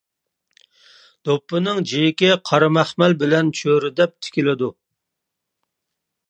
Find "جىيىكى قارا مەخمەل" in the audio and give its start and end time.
1.91-3.15